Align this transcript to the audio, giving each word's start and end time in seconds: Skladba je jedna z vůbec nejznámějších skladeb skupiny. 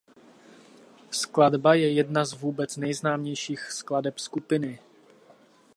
Skladba 1.11 1.73
je 1.73 1.91
jedna 1.93 2.25
z 2.25 2.33
vůbec 2.33 2.77
nejznámějších 2.77 3.71
skladeb 3.71 4.19
skupiny. 4.19 4.79